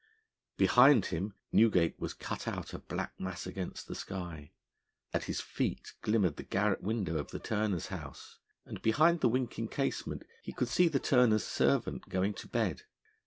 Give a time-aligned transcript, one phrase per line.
[0.57, 4.51] Behind him Newgate was cut out a black mass against the sky;
[5.13, 9.67] at his feet glimmered the garret window of the turner's house, and behind the winking
[9.67, 12.81] casement he could see the turner's servant going to bed.